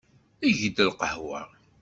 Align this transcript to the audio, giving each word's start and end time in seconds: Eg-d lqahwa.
Eg-d 0.47 0.77
lqahwa. 0.89 1.41